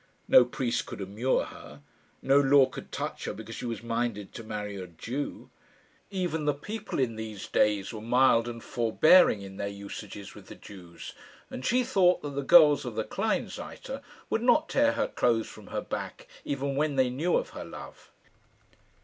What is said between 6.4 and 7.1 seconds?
the people